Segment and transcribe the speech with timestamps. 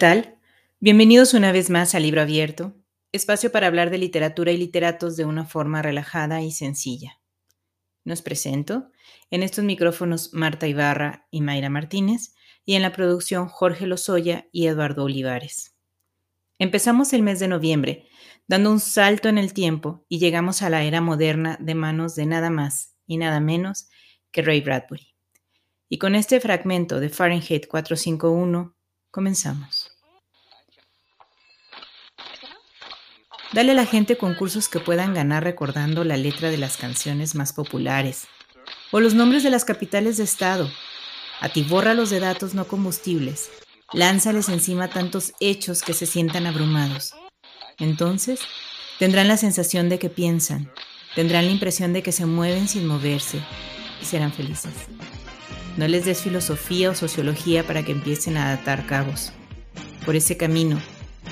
[0.00, 0.38] ¿Qué tal?
[0.78, 2.74] Bienvenidos una vez más a Libro Abierto,
[3.12, 7.20] espacio para hablar de literatura y literatos de una forma relajada y sencilla.
[8.04, 8.92] Nos presento
[9.30, 12.32] en estos micrófonos Marta Ibarra y Mayra Martínez
[12.64, 15.76] y en la producción Jorge Lozoya y Eduardo Olivares.
[16.58, 18.08] Empezamos el mes de noviembre,
[18.48, 22.24] dando un salto en el tiempo y llegamos a la era moderna de manos de
[22.24, 23.90] nada más y nada menos
[24.30, 25.14] que Ray Bradbury.
[25.90, 29.79] Y con este fragmento de Fahrenheit 451 Comenzamos.
[33.52, 37.52] Dale a la gente concursos que puedan ganar recordando la letra de las canciones más
[37.52, 38.28] populares
[38.92, 40.70] o los nombres de las capitales de estado.
[41.40, 43.50] Atibórralos de datos no combustibles.
[43.92, 47.14] Lánzales encima tantos hechos que se sientan abrumados.
[47.78, 48.40] Entonces,
[49.00, 50.70] tendrán la sensación de que piensan,
[51.16, 53.40] tendrán la impresión de que se mueven sin moverse
[54.00, 54.74] y serán felices.
[55.76, 59.32] No les des filosofía o sociología para que empiecen a atar cabos.
[60.06, 60.80] Por ese camino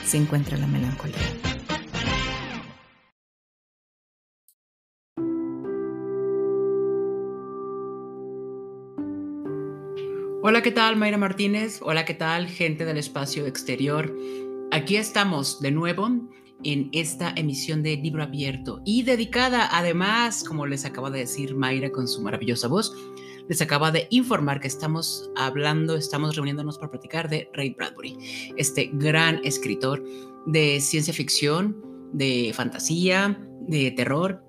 [0.05, 1.38] se encuentra la melancolía.
[10.49, 10.97] Hola, ¿qué tal?
[10.97, 11.81] Mayra Martínez.
[11.83, 12.49] Hola, ¿qué tal?
[12.49, 14.17] Gente del espacio exterior.
[14.71, 16.09] Aquí estamos de nuevo
[16.65, 21.93] en esta emisión de Libro Abierto y dedicada además, como les acaba de decir Mayra
[21.93, 22.97] con su maravillosa voz,
[23.47, 28.17] les acaba de informar que estamos hablando, estamos reuniéndonos para platicar de Ray Bradbury,
[28.57, 30.03] este gran escritor
[30.47, 31.77] de ciencia ficción,
[32.15, 34.48] de fantasía, de terror.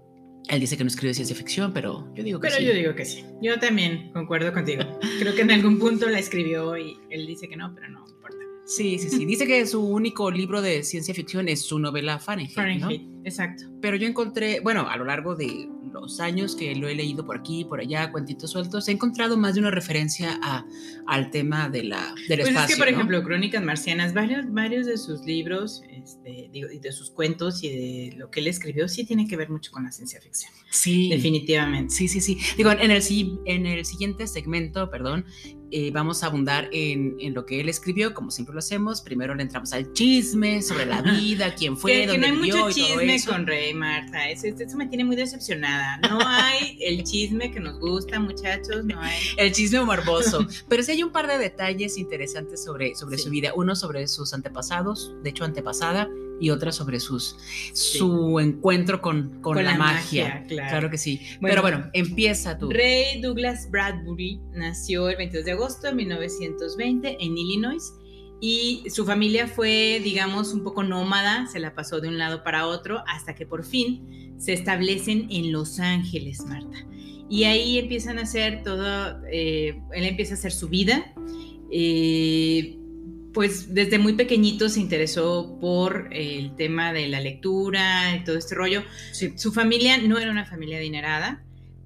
[0.50, 2.56] Él dice que no escribe ciencia ficción, pero yo digo que sí.
[2.58, 3.24] Pero yo digo que sí.
[3.42, 4.84] Yo también concuerdo contigo.
[5.20, 8.38] Creo que en algún punto la escribió y él dice que no, pero no importa.
[8.66, 9.26] Sí, sí, sí.
[9.26, 12.56] Dice que su único libro de ciencia ficción es su novela Fahrenheit.
[12.56, 13.66] Fahrenheit, exacto.
[13.82, 17.38] Pero yo encontré, bueno, a lo largo de los años que lo he leído por
[17.38, 20.66] aquí, por allá, cuentitos sueltos, he encontrado más de una referencia a,
[21.08, 22.62] al tema de la, del pues espacio.
[22.62, 26.92] Es que, por ejemplo, Crónicas Marcianas, varios, varios de sus libros, este, digo, y de
[26.92, 29.92] sus cuentos y de lo que él escribió, sí tiene que ver mucho con la
[29.92, 30.52] ciencia ficción.
[30.70, 31.10] Sí.
[31.10, 31.94] Definitivamente.
[31.94, 32.38] Sí, sí, sí.
[32.58, 33.04] Digo, en el,
[33.46, 35.26] en el siguiente segmento, perdón,
[35.72, 39.02] eh, vamos a abundar en, en, lo que él escribió, como siempre lo hacemos.
[39.02, 42.42] Primero le entramos al chisme sobre la vida, quién fue, que, dónde que no hay
[42.42, 43.32] vivió mucho y todo chisme eso.
[43.32, 44.30] con Rey, Marta.
[44.30, 45.98] Eso, eso, me tiene muy decepcionada.
[46.10, 48.84] No hay el chisme que nos gusta, muchachos.
[48.86, 49.20] No hay.
[49.38, 50.46] El chisme morboso.
[50.68, 53.24] Pero sí hay un par de detalles interesantes sobre, sobre Sí.
[53.26, 53.52] su vida.
[53.56, 56.08] Uno sobre sus antepasados, de hecho antepasada,
[56.42, 57.36] y otra sobre sus,
[57.74, 60.42] su encuentro con, con, Con la, la magia.
[60.42, 60.90] magia, claro.
[60.90, 61.20] que sí.
[61.42, 62.70] Bueno, Pero bueno, empieza tú.
[62.72, 67.92] Ray Douglas Bradbury nació el 22 de agosto de 1920 en Illinois
[68.42, 72.68] y su familia fue, digamos, un poco nómada, se la pasó de un lado para
[72.68, 76.86] otro hasta que por fin se establecen en Los Ángeles, Marta.
[77.30, 81.14] Y ahí empiezan a hacer todo, eh, él empieza a hacer su vida.
[81.72, 82.76] eh,
[83.34, 88.56] pues desde muy pequeñito se interesó por el tema de la lectura y todo este
[88.56, 88.84] rollo.
[89.12, 89.34] Sí.
[89.38, 91.44] Su familia no era una familia adinerada,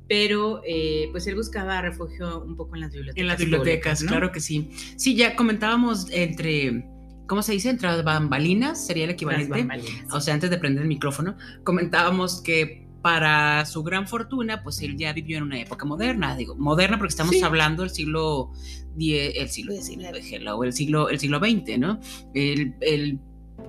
[0.08, 3.22] pero eh, pues él buscaba refugio un poco en las bibliotecas.
[3.22, 4.10] En las bibliotecas, ¿no?
[4.10, 4.70] claro que sí.
[4.98, 6.86] Sí, ya comentábamos entre,
[7.28, 7.70] ¿cómo se dice?
[7.70, 9.58] Entre las bambalinas, sería el Las equivalente.
[9.58, 10.14] bambalinas.
[10.14, 14.96] O sea, antes de prender el micrófono, comentábamos que para su gran fortuna, pues él
[14.98, 17.42] ya vivió en una época moderna, digo, moderna porque estamos Sí.
[17.42, 18.52] hablando del siglo
[18.96, 22.00] die- el siglo XIX, hello, el siglo, el siglo XX, ¿no?
[22.34, 23.20] El, el-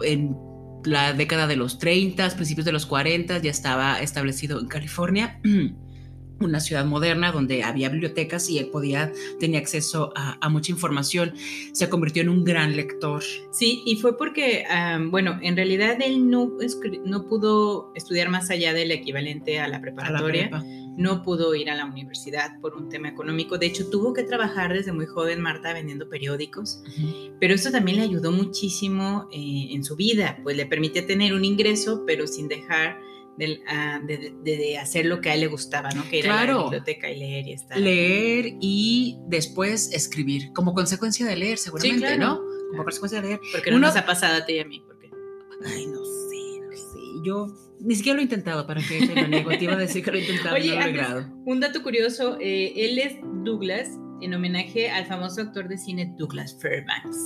[0.02, 0.36] en
[0.84, 5.40] la década de los 30, principios de los 40, ya estaba establecido en California.
[6.40, 11.32] una ciudad moderna donde había bibliotecas y él podía, tenía acceso a, a mucha información.
[11.72, 13.22] Se convirtió en un gran lector.
[13.52, 14.64] Sí, y fue porque,
[14.96, 16.52] um, bueno, en realidad él no,
[17.04, 20.50] no pudo estudiar más allá del equivalente a la A la preparatoria.
[20.50, 20.64] prepa.
[20.96, 23.58] no pudo ir a la universidad por un tema económico.
[23.58, 26.82] De hecho, tuvo que trabajar desde muy joven, Marta, vendiendo periódicos.
[27.40, 31.44] Pero eso también le ayudó muchísimo eh, en su vida, pues le permitía tener un
[31.44, 32.98] ingreso, pero sin dejar
[33.38, 36.08] de, uh, de, de, de, hacer lo que a él le gustaba, ¿no?
[36.08, 36.52] Que ir claro.
[36.52, 37.78] a la biblioteca y leer y estar.
[37.78, 42.34] Leer y después escribir, como consecuencia de leer, seguramente, sí, claro.
[42.34, 42.40] ¿no?
[42.70, 43.40] Como consecuencia de leer.
[43.52, 44.82] Porque no Uno- nos ha pasado a ti y a mí.
[44.86, 45.10] Porque...
[45.66, 47.00] Ay, no sé, no sé.
[47.24, 47.46] Yo
[47.80, 49.50] ni siquiera lo he intentado, ¿para qué te lo niego?
[49.50, 51.26] Te iba a decir que lo he intentado Oye, no antes- logrado.
[51.44, 53.88] Un dato curioso, eh, él es Douglas
[54.22, 57.18] en homenaje al famoso actor de cine Douglas Fairbanks.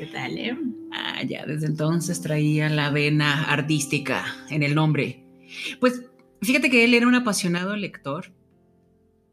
[0.00, 0.56] ¿Qué tal, eh?
[0.92, 5.26] Ah, ya desde entonces traía la vena artística en el nombre.
[5.78, 6.06] Pues
[6.40, 8.32] fíjate que él era un apasionado lector,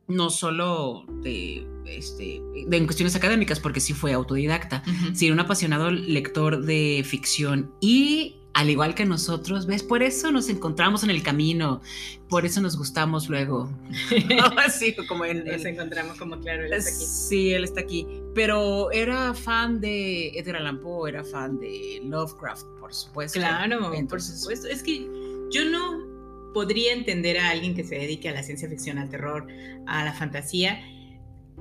[0.10, 4.84] no solo de, este, de en cuestiones académicas, porque sí fue autodidacta,
[5.14, 9.84] sino un apasionado lector de ficción y al igual que nosotros, ¿ves?
[9.84, 11.80] Por eso nos encontramos en el camino,
[12.28, 13.70] por eso nos gustamos luego.
[14.66, 15.46] Así como él.
[15.46, 17.06] Nos encontramos como, claro, él está aquí.
[17.06, 18.08] Sí, él está aquí.
[18.34, 23.38] Pero era fan de Edgar Allan Poe, era fan de Lovecraft, por supuesto.
[23.38, 24.68] Claro, por supuesto.
[24.68, 25.08] Es que
[25.52, 29.46] yo no podría entender a alguien que se dedique a la ciencia ficción, al terror,
[29.86, 30.82] a la fantasía,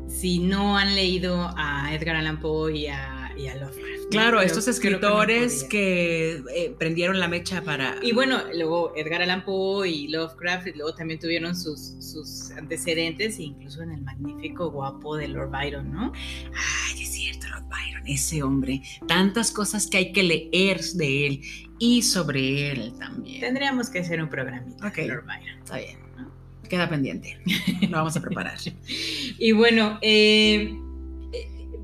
[0.09, 4.11] si no han leído a Edgar Allan Poe y a, y a Lovecraft.
[4.11, 7.97] Claro, estos escritores que, eh, prendieron la mecha para...
[8.03, 13.39] Y bueno, luego Edgar Allan Poe y Lovecraft, y luego también tuvieron sus, sus antecedentes,
[13.39, 16.13] incluso en el magnífico guapo de Lord Byron, ¿no?
[16.15, 18.83] Ay, es cierto, Lord Byron, ese hombre.
[19.07, 21.41] Tantas cosas que hay que leer de él
[21.79, 23.41] y sobre él también.
[23.41, 25.59] Tendríamos que hacer un programita Ok, Lord Byron.
[25.59, 25.99] Está bien,
[26.69, 27.39] Queda pendiente.
[27.83, 28.59] Lo vamos a preparar.
[29.39, 30.77] y bueno, eh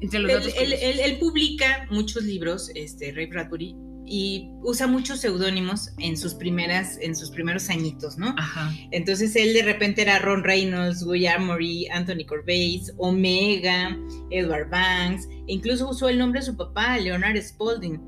[0.03, 6.17] entre los datos él, publica muchos libros, este, Ray Bradbury, y usa muchos seudónimos en
[6.17, 8.35] sus primeras, en sus primeros añitos, ¿no?
[8.37, 8.75] Ajá.
[8.91, 13.97] Entonces él de repente era Ron Reynolds, Guy Amory, Anthony Corbett, Omega,
[14.31, 18.01] Edward Banks, e incluso usó el nombre de su papá, Leonard Spalding.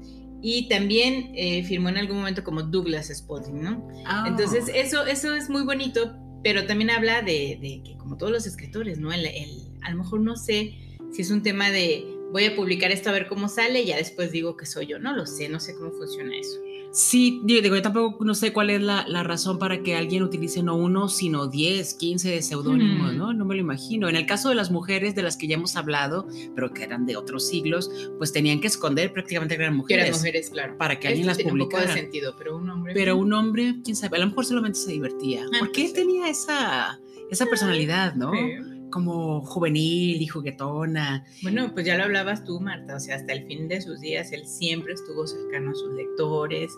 [0.43, 3.88] Y también eh, firmó en algún momento como Douglas Spalding, ¿no?
[4.05, 4.25] Ah.
[4.26, 8.99] Entonces eso, eso es muy bonito, pero también habla de, que como todos los escritores,
[8.99, 9.12] ¿no?
[9.12, 9.50] El, el,
[9.82, 10.75] a lo mejor no sé
[11.15, 13.97] si es un tema de voy a publicar esto a ver cómo sale, y ya
[13.97, 16.59] después digo que soy yo, no lo sé, no sé cómo funciona eso.
[16.91, 20.77] Sí, digo, yo tampoco no sé cuál es la, razón para que alguien utilice no
[20.77, 23.33] uno, sino 10, 15 seudónimos, ¿no?
[23.33, 24.09] No me lo imagino.
[24.09, 26.27] En el caso de las mujeres de las que ya hemos hablado,
[26.57, 30.07] pero que eran de otros siglos, pues tenían que esconder prácticamente que eran mujeres.
[30.07, 30.77] eran mujeres, claro.
[30.77, 31.65] Para que alguien las publicara.
[31.65, 32.95] Un poco de sentido, pero un hombre.
[32.95, 35.47] Pero un hombre, quién sabe, a lo mejor solamente se divertía.
[35.53, 37.01] Ah, ¿Por qué tenía esa,
[37.31, 38.33] esa personalidad, no?
[38.94, 41.25] Como juvenil y juguetona.
[41.43, 44.31] Bueno, pues ya lo hablabas tú, Marta, o sea, hasta el fin de sus días
[44.31, 46.73] él siempre estuvo cercano a sus lectores,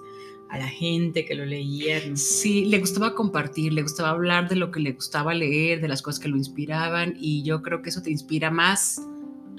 [0.48, 2.00] a la gente que lo leía.
[2.16, 6.00] Sí, le gustaba compartir, le gustaba hablar de lo que le gustaba leer, de las
[6.00, 8.98] cosas que lo inspiraban y yo creo que eso te inspira más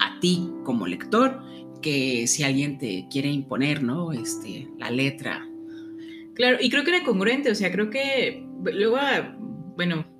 [0.00, 1.40] a ti como lector
[1.80, 4.10] que si alguien te quiere imponer, ¿no?
[4.10, 5.48] Este, la letra.
[6.34, 8.98] Claro, y creo que era congruente, o sea, creo que luego,
[9.76, 10.17] bueno,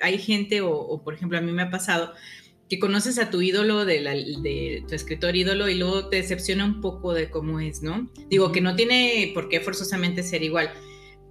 [0.00, 2.12] hay gente, o, por ejemplo a mí me ha pasado,
[2.68, 6.80] que conoces a tu ídolo, de, de, tu escritor ídolo, y luego te decepciona un
[6.80, 8.10] poco de cómo es, ¿no?
[8.28, 10.72] Digo que no tiene por qué forzosamente ser igual,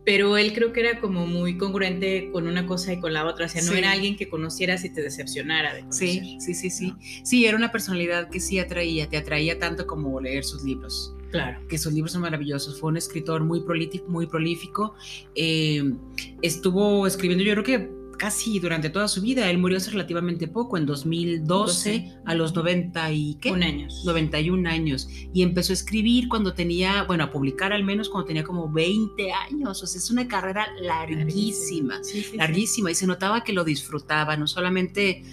[0.05, 3.47] pero él creo que era como muy congruente con una cosa y con la otra,
[3.47, 5.73] o sea, no era alguien que conocieras y te decepcionara.
[5.73, 6.93] De sí, sí, sí, sí.
[7.23, 11.15] Sí, era una personalidad que sí atraía, te atraía tanto como leer sus libros.
[11.31, 11.59] Claro.
[11.67, 12.79] Que sus libros son maravillosos.
[12.79, 14.93] Fue un escritor muy prolífico, muy prolífico.
[15.33, 15.83] Eh,
[16.43, 19.49] estuvo escribiendo, yo creo que casi durante toda su vida.
[19.49, 23.51] Él murió hace relativamente poco, en 2012, a los 90 y ¿qué?
[23.51, 24.03] Un años.
[24.05, 25.07] 91 años.
[25.33, 29.31] Y empezó a escribir cuando tenía, bueno, a publicar al menos cuando tenía como 20
[29.31, 29.83] años.
[29.83, 31.99] O sea, es una carrera larguísima,
[32.35, 32.91] larguísima.
[32.91, 35.23] Y se notaba que lo disfrutaba, no solamente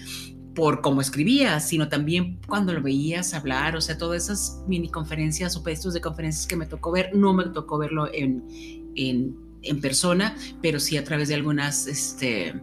[0.54, 5.56] por cómo escribía, sino también cuando lo veías hablar, o sea, todas esas mini conferencias
[5.56, 8.44] o pedazos de conferencias que me tocó ver, no me tocó verlo en,
[8.94, 12.60] en, en persona, pero sí a través de algunas, este,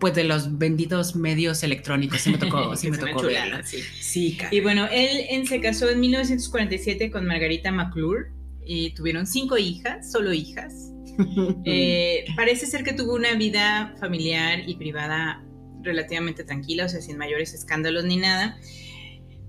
[0.00, 3.22] pues de los benditos medios electrónicos, sí me tocó, sí me tocó
[3.62, 4.36] sí.
[4.50, 8.30] Y bueno, él se casó en 1947 con Margarita McClure
[8.64, 10.92] y tuvieron cinco hijas, solo hijas.
[11.66, 15.44] Eh, parece ser que tuvo una vida familiar y privada
[15.82, 18.58] relativamente tranquila, o sea, sin mayores escándalos ni nada.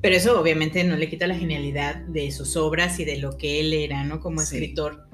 [0.02, 3.62] Pero eso obviamente no le quita la genialidad de sus obras y de lo que
[3.62, 4.20] él era, ¿no?
[4.20, 5.08] Como escritor.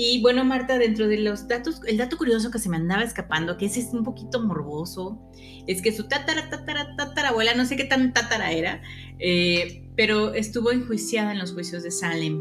[0.00, 3.56] Y bueno, Marta, dentro de los datos, el dato curioso que se me andaba escapando,
[3.56, 5.20] que ese es un poquito morboso,
[5.66, 8.80] es que su tatara, tatara, tatarabuela, no sé qué tan tatara era,
[9.18, 12.40] eh, pero estuvo enjuiciada en los juicios de Salem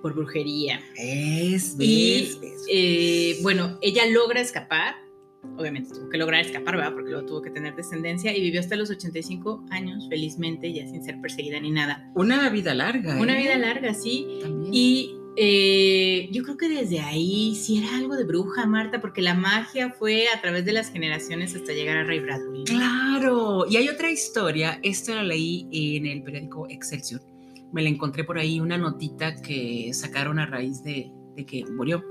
[0.00, 0.80] por brujería.
[0.96, 2.30] Es, y
[2.72, 4.94] eh, bueno, ella logra escapar,
[5.58, 6.94] obviamente tuvo que lograr escapar, ¿verdad?
[6.94, 11.04] Porque luego tuvo que tener descendencia y vivió hasta los 85 años, felizmente, ya sin
[11.04, 12.10] ser perseguida ni nada.
[12.14, 13.20] Una vida larga.
[13.20, 13.42] Una ¿eh?
[13.42, 14.38] vida larga, sí.
[14.40, 14.72] También.
[14.72, 19.34] Y eh, yo creo que desde ahí sí era algo de bruja, Marta, porque la
[19.34, 22.64] magia fue a través de las generaciones hasta llegar a Ray Bradbury.
[22.64, 27.20] Claro, y hay otra historia, esta la leí en el periódico Excelsior.
[27.70, 31.12] Me la encontré por ahí, una notita que sacaron a raíz de,
[31.46, 32.04] que murió.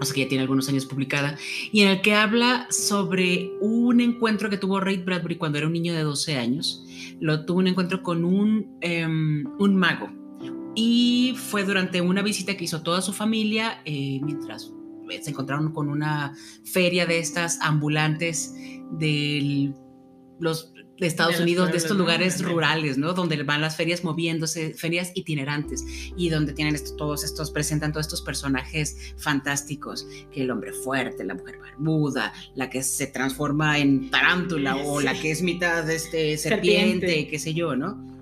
[0.00, 1.38] O sea que ya tiene algunos años publicada,
[1.70, 5.72] y en el que habla sobre un encuentro que tuvo Ray Bradbury cuando era un
[5.74, 6.84] niño de 12 años.
[7.20, 10.10] Lo tuvo un encuentro con un, em, un mago,
[10.76, 11.15] y
[11.46, 14.72] fue durante una visita que hizo toda su familia eh, mientras
[15.10, 16.34] eh, se encontraron con una
[16.64, 18.52] feria de estas ambulantes
[18.92, 19.72] de
[20.40, 23.12] los de Estados De Unidos, de estos lugares rurales, ¿no?
[23.12, 25.84] Donde van las ferias moviéndose, ferias itinerantes,
[26.16, 31.22] y donde tienen esto- todos estos, presentan todos estos personajes fantásticos, que el hombre fuerte,
[31.24, 36.38] la mujer barbuda, la que se transforma en tarántula, o la que es mitad este,
[36.38, 37.28] serpiente, Serpiente.
[37.28, 38.15] qué sé yo, ¿no?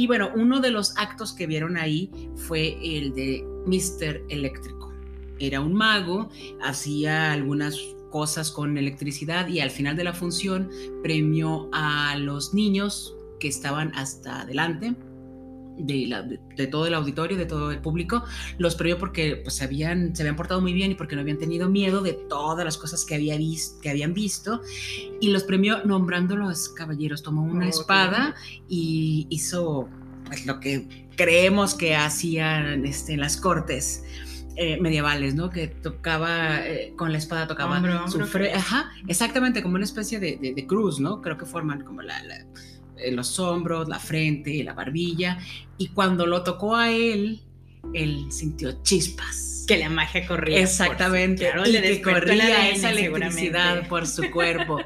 [0.00, 4.22] Y bueno, uno de los actos que vieron ahí fue el de Mr.
[4.30, 4.90] Eléctrico.
[5.38, 6.30] Era un mago,
[6.62, 7.78] hacía algunas
[8.10, 10.70] cosas con electricidad y al final de la función
[11.02, 14.96] premió a los niños que estaban hasta adelante
[15.86, 18.24] de, la- de- de todo el auditorio, de todo el público,
[18.58, 21.38] los premió porque pues, se, habían, se habían portado muy bien y porque no habían
[21.38, 24.60] tenido miedo de todas las cosas que, había vis- que habían visto
[25.20, 27.22] y los premió nombrándolos caballeros.
[27.22, 28.34] Tomó una Oh, espada
[28.68, 29.88] y hizo
[30.26, 34.02] pues, lo que creemos que hacían este, en las cortes
[34.56, 35.48] eh, medievales, ¿no?
[35.48, 38.48] Que tocaba, eh, con la espada tocaba Hombro, su hombro, cruz.
[38.54, 41.22] Ajá, exactamente, como una especie de, de- de cruz, ¿no?
[41.22, 42.44] Creo que forman como la, la-
[43.02, 45.38] eh, los hombros, la frente, la barbilla.
[45.78, 47.40] Y cuando lo tocó a él,
[47.94, 49.64] él sintió chispas.
[49.66, 50.56] Que la magia corría.
[50.56, 54.78] por- Exactamente, claro, y le que corría ADN esa electricidad por su cuerpo.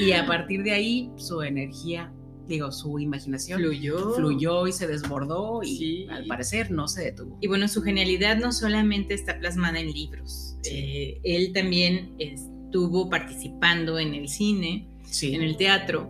[0.00, 2.12] y a partir de ahí, su energía,
[2.48, 4.14] digo, su imaginación Fluyó.
[4.14, 6.06] fluyó y se desbordó y Sí.
[6.10, 7.36] al parecer no se detuvo.
[7.40, 10.56] Y bueno, su genialidad no solamente está plasmada en libros.
[10.62, 10.70] Sí.
[10.72, 15.34] Eh, él también estuvo participando en el cine, Sí.
[15.34, 16.08] en el teatro.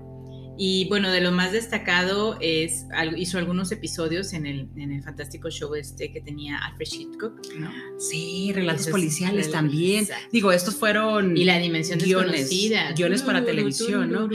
[0.63, 2.85] Y bueno, de lo más destacado es,
[3.17, 7.71] hizo algunos episodios en el, en el fantástico show este que tenía Alfred Hitchcock, ¿no?
[7.99, 10.03] Sí, relatos Esos policiales relatos, también.
[10.03, 10.29] exacto.
[10.31, 12.93] Digo, estos fueron Y la dimensión guiones, desconocida.
[12.93, 14.29] guiones para televisión, ¿no?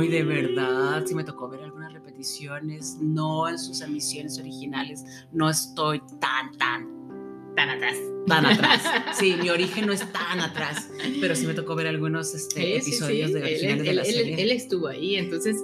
[0.00, 5.48] Ay, de verdad, sí me tocó ver algunas repeticiones, no en sus emisiones originales, no
[5.48, 6.96] estoy tan, tan,
[7.54, 7.96] Tan atrás.
[8.26, 8.82] Tan atrás.
[9.18, 10.88] Sí, mi origen no es tan atrás,
[11.20, 13.34] pero sí me tocó ver algunos este, Sí, episodios sí.
[13.34, 14.42] de Él- originales de la él- él- serie.
[14.42, 15.56] él estuvo ahí, entonces,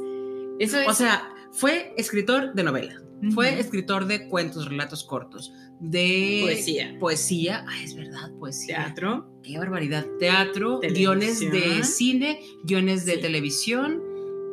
[0.59, 0.89] eso es...
[0.89, 3.03] o sea, fue escritor de novela,
[3.35, 6.97] fue escritor de cuentos, relatos cortos, de Poesía.
[7.01, 8.77] Poesía, ay, es verdad, poesía.
[8.77, 9.29] teatro.
[9.43, 10.07] Qué barbaridad.
[10.21, 11.19] Teatro, Televisión.
[11.19, 14.01] guiones de cine, guiones de televisión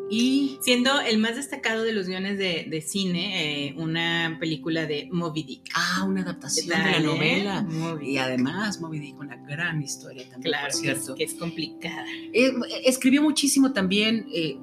[0.09, 5.07] y Siendo el más destacado de los guiones de, de cine, eh, una película de
[5.11, 5.69] Moby Dick.
[5.75, 7.61] ah, una ¿Qué adaptación de la novela.
[7.63, 11.15] Moby Y además, Moby Dick, una gran historia también, Claro, por que es, cierto.
[11.15, 12.05] que es complicada.
[12.33, 12.51] Eh,
[12.85, 14.57] escribió muchísimo también, eh,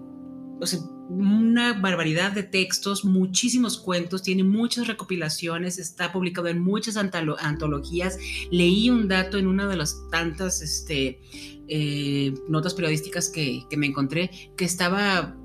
[0.60, 6.96] o sea, una barbaridad de textos, muchísimos cuentos, tiene muchas recopilaciones, está publicado en muchas
[6.96, 8.18] antolo- antologías.
[8.50, 11.20] Leí un dato en una de las tantas este,
[11.68, 15.36] eh, notas periodísticas que, que me encontré, que estaba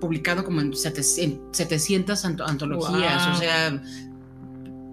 [0.00, 3.34] publicado como en, sete- en 700 anto- antologías, Wow.
[3.34, 3.82] o sea,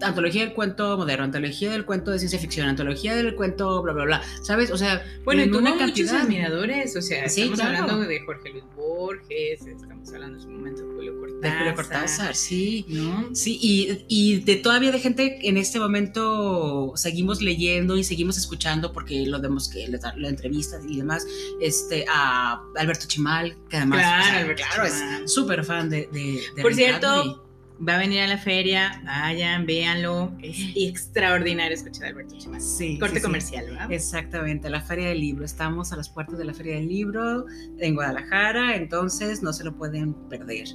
[0.02, 4.04] antología del cuento moderno, antología del cuento de ciencia ficción, antología del cuento bla, bla,
[4.04, 4.70] bla, ¿sabes?
[4.70, 7.78] O sea, Bueno, y tuvo una muchos admiradores, o sea, Sí, estamos claro.
[7.84, 11.40] hablando de Jorge Luis Borges, estamos hablando en su momento de Julio Cortázar.
[11.52, 12.84] De Julio Cortázar, sí.
[12.88, 13.28] ¿no?
[13.34, 18.92] Sí, y, y de todavía de gente en este momento seguimos leyendo y seguimos escuchando
[18.92, 21.26] porque lo vemos que la, la entrevista y demás,
[21.60, 25.24] este, a Alberto Chimal, que además Claro, o sea, Alberto claro, Chimal.
[25.24, 27.44] es súper fan de, de, de Por cierto.
[27.86, 32.60] Va a venir a la feria, vayan, véanlo, es extraordinario escuchar a Alberto Chimal.
[32.60, 33.26] Sí, Corte sí, sí.
[33.26, 33.92] comercial, ¿verdad?
[33.92, 35.44] Exactamente, la Feria del Libro.
[35.44, 37.46] Estamos a las puertas de la Feria del Libro
[37.78, 40.68] en Guadalajara, entonces no se lo pueden perder.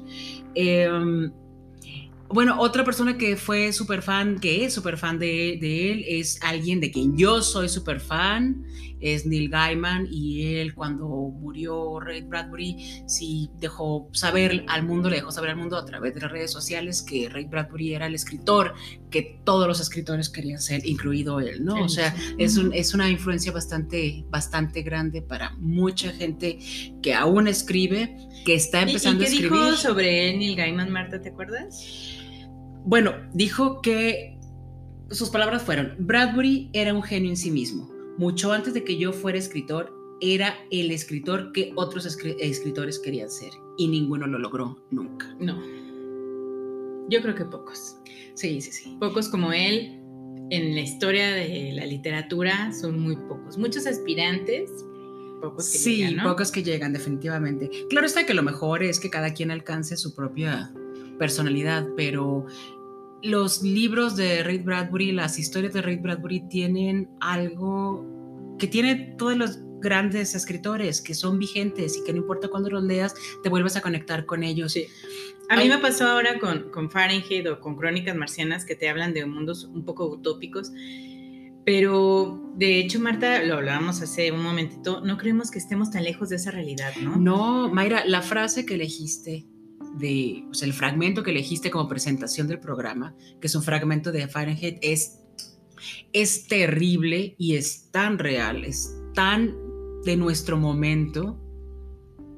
[0.55, 0.89] Eh,
[2.33, 6.39] bueno, otra persona que fue súper fan, que es súper fan de, de él, es
[6.41, 8.63] alguien de quien yo soy súper fan,
[8.99, 15.17] es Neil Gaiman, y él cuando murió Ray Bradbury, sí dejó saber al mundo, le
[15.17, 18.15] dejó saber al mundo a través de las redes sociales que Ray Bradbury era el
[18.15, 18.73] escritor
[19.11, 21.83] que todos los escritores querían ser, incluido él, ¿no?
[21.83, 26.59] O sea, es, un- es una influencia bastante, bastante grande para mucha gente
[27.01, 29.51] que aún escribe, que está ¿Y- ¿Y, empezando qué a escribir.
[29.51, 31.83] dijo sobre Neil Gaiman, Marta, te acuerdas?
[32.85, 34.37] Bueno, dijo que
[35.09, 37.89] sus palabras fueron, Bradbury era un genio en sí mismo.
[38.17, 43.29] Mucho antes de que yo fuera escritor, era el escritor que otros escri- escritores querían
[43.29, 43.51] ser.
[43.77, 45.33] Y ninguno lo logró nunca.
[45.39, 45.59] No.
[47.09, 47.97] Yo creo que pocos.
[48.33, 48.97] Sí, sí, sí.
[48.99, 49.99] Pocos como él
[50.49, 53.57] en la historia de la literatura son muy pocos.
[53.57, 54.69] Muchos aspirantes,
[55.41, 56.23] pocos que Sí, llegan, ¿no?
[56.29, 57.69] pocos que llegan, definitivamente.
[57.89, 60.71] Claro está que lo mejor es que cada quien alcance su propia
[61.19, 62.45] personalidad, pero
[63.23, 68.05] los libros de Ray Bradbury, las historias de Ray Bradbury tienen algo
[68.59, 72.83] que tiene todos los grandes escritores que son vigentes y que no importa cuándo los
[72.83, 74.73] leas, te vuelves a conectar con ellos.
[74.73, 74.85] Sí.
[75.49, 75.69] A mí Ay.
[75.69, 79.65] me pasó ahora con, con Fahrenheit o con Crónicas Marcianas que te hablan de mundos
[79.65, 80.71] un poco utópicos,
[81.65, 86.29] Pero de hecho, Marta, lo hablábamos hace un momentito, no creemos que estemos tan lejos
[86.29, 87.15] de esa realidad, ¿no?
[87.15, 89.45] No, Mayra, la frase que elegiste
[89.93, 94.77] de, el fragmento que elegiste como presentación del programa, que es un fragmento de Fahrenheit,
[94.81, 95.19] es,
[96.11, 99.55] es terrible y es tan real, es tan
[100.03, 101.39] de nuestro momento.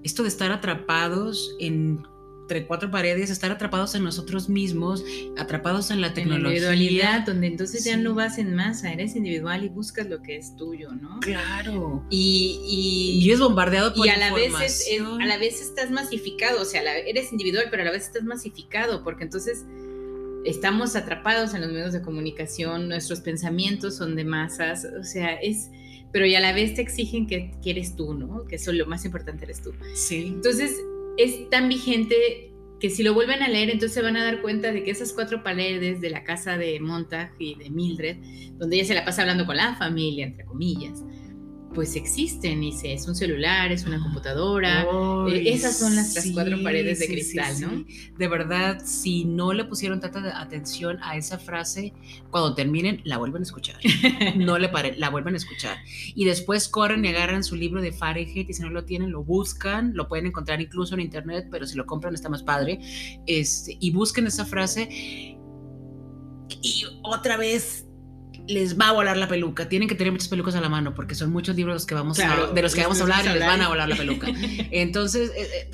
[0.04, 2.04] Esto de estar atrapados en
[2.46, 5.04] entre cuatro paredes, estar atrapados en nosotros mismos,
[5.36, 6.50] atrapados en la tecnología.
[6.50, 10.56] individualidad, donde entonces ya no vas en masa, eres individual y buscas lo que es
[10.56, 11.20] tuyo, ¿no?
[11.22, 12.06] Claro.
[12.12, 16.62] Y, y, y es bombardeado por y a la vez a la vez estás masificado,
[16.62, 19.66] o sea, eres individual, pero a la vez estás masificado, porque entonces
[20.46, 25.72] estamos atrapados en los medios de comunicación, nuestros pensamientos son de masas, o sea, es
[26.12, 28.46] pero y a la vez te exigen que, que eres tú, ¿no?
[28.46, 29.74] Que eso lo más importante eres tú.
[29.96, 30.28] Sí.
[30.28, 30.78] Entonces,
[31.18, 34.72] es tan vigente que si lo vuelven a leer, entonces se van a dar cuenta
[34.72, 38.18] de que esas cuatro paredes de la casa de Montag y de Mildred,
[38.58, 41.04] donde ella se la pasa hablando con la familia, entre comillas,
[41.76, 44.88] pues existen y se, es un celular, es una computadora,
[45.28, 47.86] eh, esas son las, cuatro paredes de cristal, ¿no?
[48.18, 51.94] De verdad, si no le pusieron tanta atención a esa frase,
[52.32, 53.78] cuando terminen la vuelven a escuchar,
[54.38, 55.78] no le paren, la vuelven a escuchar.
[56.16, 59.24] Y después corren y agarran su libro de Fahrenheit y si no lo tienen lo
[59.24, 62.80] buscan, lo pueden encontrar incluso en internet, pero si lo compran está más padre,
[63.28, 64.88] este, y busquen esa frase
[66.62, 67.86] y otra vez
[68.48, 69.68] les va a volar la peluca.
[69.70, 72.20] Tienen que tener muchas pelucas a la mano porque son muchos libros los que vamos
[72.20, 74.28] a, de los que vamos a hablar y les van a volar la peluca.
[74.72, 75.72] Entonces, eh, eh,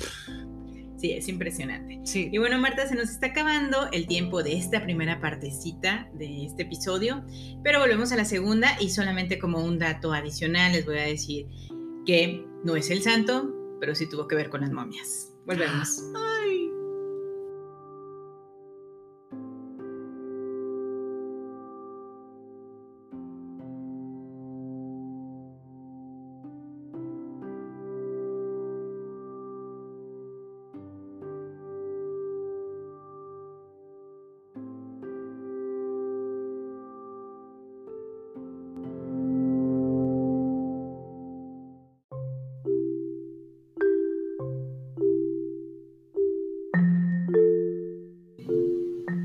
[0.98, 2.00] sí, es impresionante.
[2.04, 2.30] Sí.
[2.32, 6.62] Y bueno, Marta, se nos está acabando el tiempo de esta primera partecita de este
[6.62, 7.24] episodio,
[7.62, 11.46] pero volvemos a la segunda y solamente como un dato adicional les voy a decir
[12.06, 15.32] que no es el santo, pero sí tuvo que ver con las momias.
[15.44, 16.02] Volvemos.
[16.14, 16.31] Ay.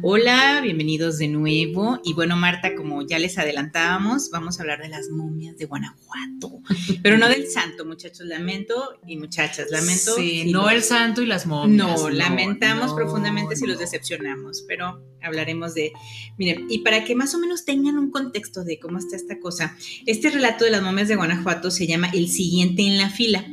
[0.09, 1.99] Hola, bienvenidos de nuevo.
[2.01, 6.61] Y bueno, Marta, como ya les adelantábamos, vamos a hablar de las momias de Guanajuato.
[7.03, 10.15] Pero no del santo, muchachos, lamento y muchachas, lamento.
[10.15, 11.99] Sí, no el santo y las momias.
[11.99, 15.91] No, lamentamos profundamente si los decepcionamos, pero hablaremos de.
[16.37, 19.75] Miren, y para que más o menos tengan un contexto de cómo está esta cosa,
[20.05, 23.45] este relato de las momias de Guanajuato se llama El siguiente en la fila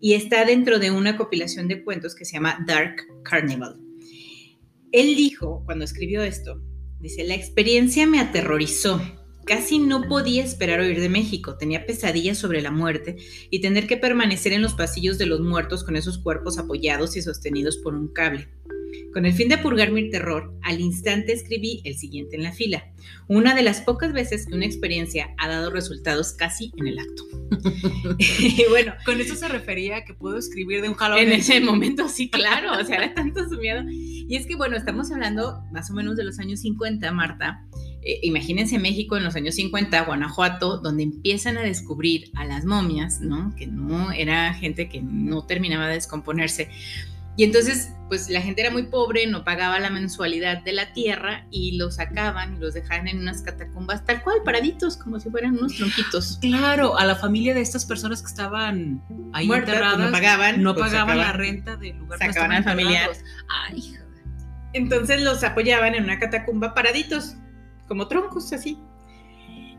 [0.00, 3.89] y está dentro de una compilación de cuentos que se llama Dark Carnival.
[4.92, 6.60] Él dijo, cuando escribió esto,
[6.98, 9.00] dice, la experiencia me aterrorizó.
[9.46, 13.16] Casi no podía esperar oír de México, tenía pesadillas sobre la muerte
[13.50, 17.22] y tener que permanecer en los pasillos de los muertos con esos cuerpos apoyados y
[17.22, 18.48] sostenidos por un cable.
[19.12, 22.84] Con el fin de purgar mi terror, al instante escribí el siguiente en la fila,
[23.26, 27.24] una de las pocas veces que una experiencia ha dado resultados casi en el acto.
[28.18, 31.18] y bueno, con eso se refería a que puedo escribir de un jalón.
[31.18, 33.82] En ese momento, sí, claro, o sea, era tanto su miedo.
[33.88, 37.66] Y es que, bueno, estamos hablando más o menos de los años 50, Marta.
[38.02, 43.20] Eh, imagínense México en los años 50, Guanajuato, donde empiezan a descubrir a las momias,
[43.20, 43.54] ¿no?
[43.56, 46.70] Que no era gente que no terminaba de descomponerse.
[47.40, 51.46] Y entonces, pues la gente era muy pobre, no pagaba la mensualidad de la tierra
[51.50, 55.56] y los sacaban y los dejaban en unas catacumbas tal cual, paraditos, como si fueran
[55.56, 56.36] unos tronquitos.
[56.42, 60.74] Claro, a la familia de estas personas que estaban ahí Muertas, enterradas, no pagaban, no
[60.74, 63.10] pues, pagaban sacaban- la renta del lugar sacaban al familiar.
[63.70, 63.94] Ay.
[64.74, 67.36] Entonces los apoyaban en una catacumba paraditos,
[67.88, 68.78] como troncos así.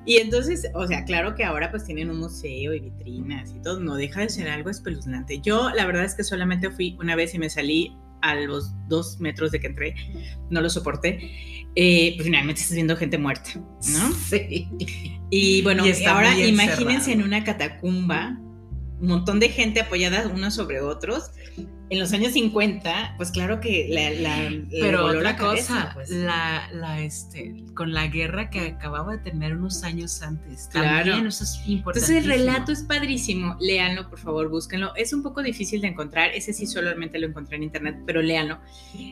[0.06, 3.80] Y entonces, o sea, claro que ahora pues tienen un museo y vitrinas y todo,
[3.80, 5.40] no deja de ser algo espeluznante.
[5.42, 9.20] Yo la verdad es que solamente fui una vez y me salí a los dos
[9.20, 9.96] metros de que entré,
[10.50, 11.20] no lo soporté.
[11.76, 14.12] Eh, pues finalmente estás viendo gente muerta, ¿no?
[14.12, 14.68] Sí.
[15.30, 18.38] Y bueno, Y ahora imagínense en una catacumba,
[19.00, 21.32] un montón de gente apoyada unos sobre otros.
[21.92, 26.10] En los años 50, pues claro que la, la- Pero otra la cabeza, cosa, pues.
[26.10, 30.70] la, la, este, con la guerra que acababa de tener unos años antes.
[30.72, 31.12] Claro.
[31.12, 32.00] También eso es importante.
[32.10, 34.96] Entonces el relato es padrísimo, léanlo por favor, búsquenlo.
[34.96, 38.60] Es un poco difícil de encontrar, ese sí solamente lo encontré en internet, pero léanlo.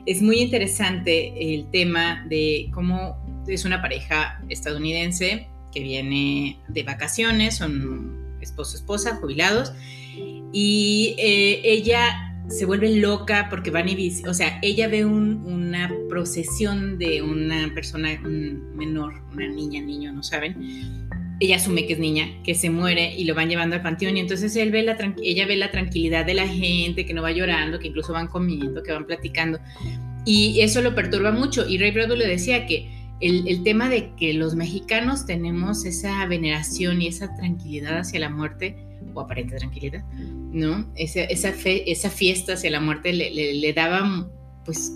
[0.06, 7.58] Es muy interesante el tema de cómo es una pareja estadounidense que viene de vacaciones,
[7.58, 9.74] son esposo esposa, jubilados,
[10.54, 15.92] y eh, ella se vuelve loca porque van y o sea, ella ve un- una
[16.10, 20.56] procesión de una persona un menor, una niña, niño, no saben.
[21.40, 24.20] Ella asume que es niña, que se muere y lo van llevando al panteón y
[24.20, 27.80] entonces él ve la ella ve la tranquilidad de la gente, que no va llorando,
[27.80, 29.60] que incluso van comiendo, que van platicando.
[30.26, 31.68] Y eso lo perturba mucho.
[31.68, 32.90] Y Ray Bradbury le decía que
[33.22, 38.76] el tema de que los mexicanos tenemos esa veneración y esa tranquilidad hacia la muerte,
[39.14, 40.04] o aparente tranquilidad,
[40.52, 40.92] ¿no?
[40.96, 44.28] Esa, esa, fe, esa fiesta hacia la muerte le, le, le daba,
[44.66, 44.94] pues,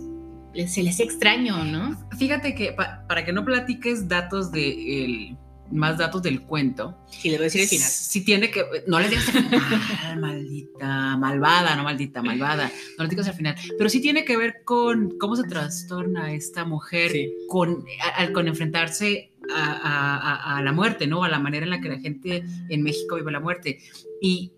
[0.68, 1.98] se le hace extraño, ¿no?
[2.18, 5.38] Fíjate que pa- para que no platiques datos de el-
[5.72, 7.90] más datos del cuento, Sí, le voy a decir el final.
[7.90, 13.10] Sí tiene que, no le digas al final, maldita, malvada, no maldita, malvada, no le
[13.10, 17.34] digas al final, pero sí tiene que ver con cómo se trastorna esta mujer Sí.
[17.48, 21.24] con, a- al- con enfrentarse a, a- a- la muerte, ¿no?
[21.24, 23.80] A la manera en la que la gente en México vive la muerte.
[24.22, 24.52] Y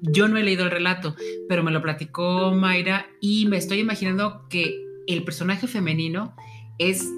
[0.00, 1.14] yo no he leído el relato,
[1.48, 4.74] pero me lo platicó Mayra y me estoy imaginando que
[5.06, 6.34] el personaje femenino
[6.78, 7.08] es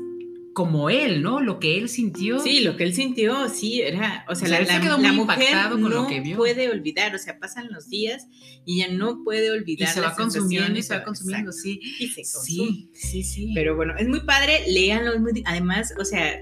[0.54, 1.40] como él, ¿no?
[1.40, 2.40] Lo que él sintió.
[2.40, 5.12] Sí, lo que él sintió, sí, era, o sea, O sea, la, se quedó la
[5.12, 6.36] muy mujer con lo no que vio.
[6.36, 8.26] puede olvidar, o sea, pasan los días
[8.66, 9.88] y ella no puede y olvidar.
[9.88, 11.80] se va consumiendo y se va consumiendo, exacto, sí.
[12.00, 12.42] Y se consume.
[12.46, 13.52] Sí, sí, sí.
[13.54, 16.40] Pero bueno, es muy padre, léanlo, es muy, además, o sea,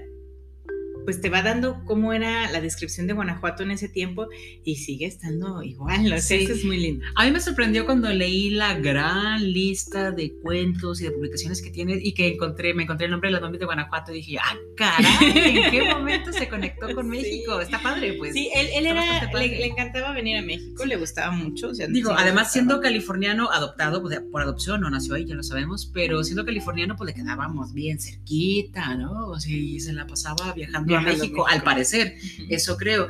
[1.07, 4.27] pues te va dando cómo era la descripción de Guanajuato en ese tiempo
[4.65, 6.43] y sigue estando igual, o sea, Sí.
[6.43, 7.05] eso es muy lindo.
[7.15, 11.69] A mí me sorprendió cuando leí la gran lista de cuentos y de publicaciones que
[11.69, 14.37] tiene y que encontré, me encontré el nombre de las novias de Guanajuato y dije,
[14.37, 17.09] ah, caray, ¿en qué momento se conectó con Sí.
[17.09, 17.61] México?
[17.61, 18.33] Está padre, pues.
[18.33, 21.69] Sí, él, él era, le, le encantaba venir a México, le gustaba mucho.
[21.69, 25.35] O sea, Digo, sí además siendo californiano adoptado, pues, por adopción, no nació ahí, ya
[25.35, 29.29] lo sabemos, pero siendo californiano, pues le quedábamos bien cerquita, ¿no?
[29.29, 32.15] O sea, y se la pasaba viajando A México, al parecer,
[32.49, 33.07] eso creo.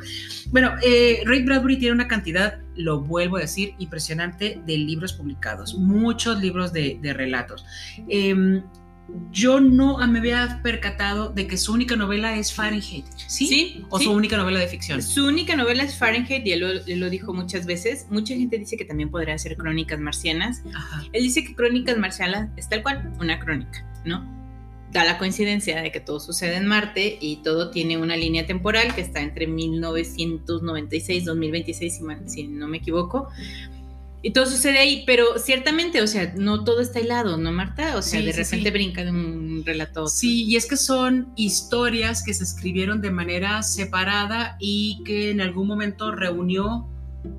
[0.50, 5.74] Bueno, eh, Ray Bradbury tiene una cantidad, lo vuelvo a decir, impresionante de libros publicados,
[5.74, 7.64] muchos libros de, de relatos.
[8.08, 8.62] Em,
[9.30, 13.46] yo no me había percatado de que su única novela es Fahrenheit, ¿sí?
[13.46, 14.04] Sí, O sí.
[14.04, 15.02] su única novela de ficción.
[15.02, 18.06] Su única novela es Fahrenheit y él lo, él lo dijo muchas veces.
[18.10, 20.62] Mucha gente dice que también podría ser Crónicas Marcianas.
[20.74, 21.04] Ajá.
[21.12, 24.36] Él dice que Crónicas Marcianas es tal cual una crónica, ¿no?
[24.92, 28.94] Da la coincidencia de que todo sucede en Marte y todo tiene una línea temporal
[28.94, 33.28] que está entre 1996 2026, si, no me equivoco.
[34.20, 37.96] Y todo sucede ahí, pero ciertamente, o sea, no todo está hilado, ¿no, Marta?
[37.96, 38.72] O sea, Sí, de sí, repente sí.
[38.72, 40.08] brinca de un relato otro.
[40.08, 45.40] Sí, y es que son historias que se escribieron de manera separada y que en
[45.40, 46.88] algún momento reunió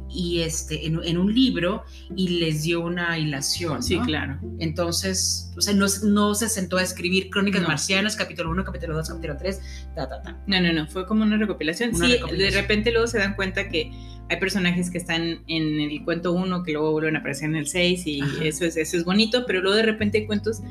[0.10, 1.84] y este, en, en un libro
[2.16, 3.82] y les dio una hilación.
[3.84, 4.06] Sí, ¿no?
[4.06, 4.40] claro.
[4.60, 7.68] Entonces, o sea, no, no se sentó a escribir Crónicas No.
[7.68, 9.62] Marcianas, capítulo 1, capítulo 2, capítulo 3,
[9.96, 10.38] ta, ta, ta.
[10.48, 11.92] No, no, no, fue como una recopilación.
[11.96, 12.52] Una sí, recopilación.
[12.54, 13.92] de repente luego se dan cuenta que
[14.30, 17.68] hay personajes que están en el cuento 1 que luego vuelven a aparecer en el
[17.68, 18.44] 6 y Ajá.
[18.44, 20.62] eso es, eso es bonito, pero luego de repente hay cuentos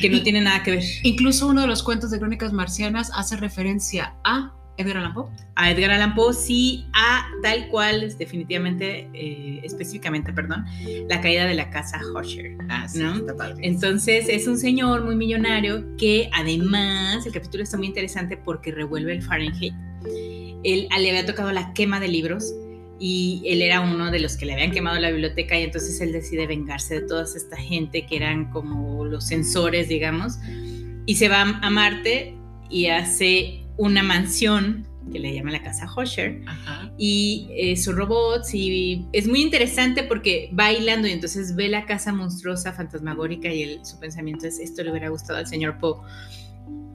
[0.00, 0.84] que no Y- tienen nada que ver.
[1.02, 5.26] Incluso uno de los cuentos de Crónicas Marcianas hace referencia a Edgar Allan Poe.
[5.56, 10.64] A Edgar Allan Poe sí, a tal cual, es definitivamente, eh, específicamente, perdón,
[11.08, 12.56] la caída de la casa Hosher.
[12.68, 13.16] Ah, ¿no?
[13.16, 13.56] está padre.
[13.62, 19.12] Entonces es un señor muy millonario que además el capítulo está muy interesante porque revuelve
[19.12, 19.74] el Fahrenheit.
[20.62, 22.52] Él le había tocado la quema de libros
[22.98, 26.12] y él era uno de los que le habían quemado la biblioteca y entonces él
[26.12, 30.38] decide vengarse de toda esta gente que eran como los censores, digamos,
[31.06, 32.36] y se va a Marte
[32.68, 36.92] y hace una mansión que le llama la casa Hosher Ajá.
[36.98, 41.86] y eh, sus robots y es muy interesante porque va hilando y entonces ve la
[41.86, 46.00] casa monstruosa, fantasmagórica y él, su pensamiento es esto le hubiera gustado al señor Poe.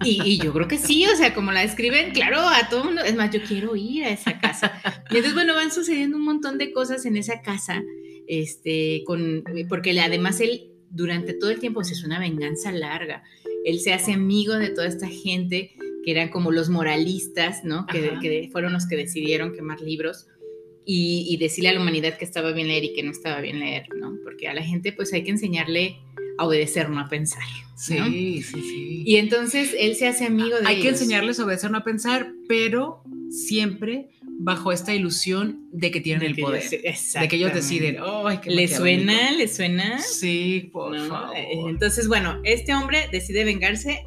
[0.04, 3.02] Y, y yo creo que sí, o sea, como la describen, claro, a todo mundo,
[3.02, 4.74] es más, yo quiero ir a esa casa.
[5.10, 7.82] Y entonces, bueno, van sucediendo un montón de cosas en esa casa,
[8.28, 13.24] este, con, porque además él, durante todo el tiempo, o sea, es una venganza larga,
[13.64, 17.88] él se hace amigo de toda esta gente que eran como los moralistas, ¿no?
[17.88, 20.28] Que, que fueron los que decidieron quemar libros
[20.86, 23.60] y, y decirle a la humanidad que estaba bien leer y que no estaba bien
[23.60, 24.14] leer, ¿no?
[24.24, 25.98] Porque a la gente pues hay que enseñarle
[26.38, 27.42] a obedecer, no a pensar.
[27.76, 28.06] Sí, ¿no?
[28.06, 29.04] sí, sí.
[29.06, 31.02] Y entonces él se hace amigo de Hay que ellos.
[31.02, 36.28] enseñarles a obedecer, no a pensar, pero siempre bajo esta ilusión de que tienen De
[36.28, 36.62] el que poder.
[36.62, 37.98] ellos- de que ellos deciden.
[38.00, 38.78] ¡Ay, qué ¿Le maquiavélico!
[38.78, 39.32] suena?
[39.32, 40.00] ¿Le suena?
[40.02, 41.08] Sí, por ¿no?
[41.08, 41.36] favor.
[41.70, 44.04] Entonces, bueno, este hombre decide vengarse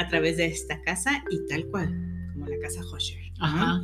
[0.00, 1.88] a través de esta casa y tal cual,
[2.32, 3.18] como la casa Hosher.
[3.40, 3.80] Ajá.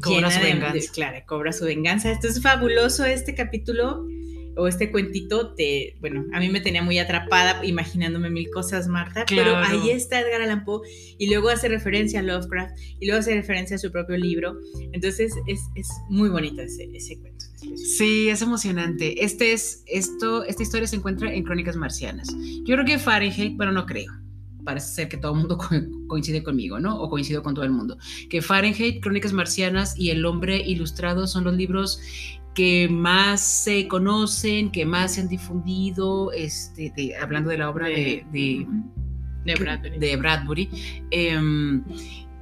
[0.00, 0.74] Cobra Llena su de- venganza.
[0.74, 2.10] de- claro, cobra su venganza.
[2.10, 4.06] Esto es fabuloso, este capítulo.
[4.54, 9.24] o este cuentito te, bueno, a mí me tenía muy atrapada imaginándome mil cosas, Marta,
[9.26, 10.86] pero ahí está Edgar Allan Poe
[11.18, 14.58] y luego hace referencia a Lovecraft y luego hace referencia a su propio libro.
[14.92, 17.46] Entonces es, es muy bonito ese, ese cuento.
[17.76, 19.24] Sí, es emocionante.
[19.24, 22.28] Este es, esto, esta historia se encuentra en Crónicas Marcianas.
[22.66, 24.12] Yo creo que Fahrenheit, bueno, no creo
[24.64, 25.58] parece ser que todo el mundo
[26.08, 27.00] coincide conmigo, ¿no?
[27.00, 27.98] O coincido con todo el mundo.
[28.28, 32.00] Que Fahrenheit, Crónicas Marcianas y El Hombre Ilustrado son los libros
[32.54, 38.24] que más se conocen, que más se han difundido, este, hablando de la obra de,
[38.32, 40.68] de, Bradbury.
[41.10, 41.82] Em,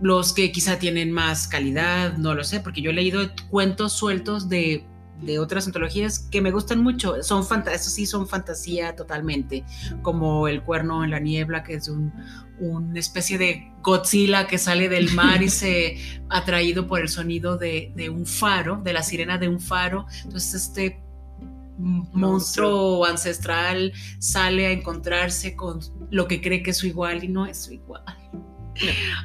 [0.01, 4.49] los que quizá tienen más calidad, no lo sé, porque yo he leído cuentos sueltos
[4.49, 4.85] de
[5.23, 7.23] de otras antologías que me gustan mucho.
[7.23, 9.65] Son eso sí son fantasía totalmente,
[10.03, 12.13] como El cuerno en la niebla, que es un,
[12.59, 15.97] una especie de Godzilla que sale del mar y se
[16.29, 20.07] atraído por el sonido de, un faro, de la sirena de un faro.
[20.25, 21.03] Entonces este
[21.79, 25.81] monstruo ancestral sale a encontrarse con
[26.11, 28.03] lo que cree que es su igual y no es su igual.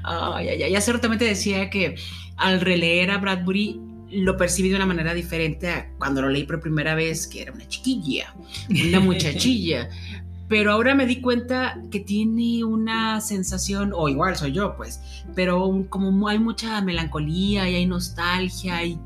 [0.03, 0.71] Ay, ay.
[0.71, 1.95] Ya ciertamente decía que
[2.37, 3.79] al releer a Bradbury
[4.15, 7.51] lo percibí de una manera diferente a cuando lo leí por primera vez, que era
[7.51, 8.33] una chiquilla,
[8.69, 9.89] una muchachilla.
[10.47, 15.01] Pero ahora me di cuenta que tiene una sensación, o igual soy yo, pues,
[15.33, 18.99] pero como hay mucha melancolía y hay nostalgia y